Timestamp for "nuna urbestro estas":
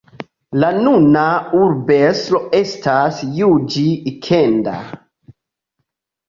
0.85-3.21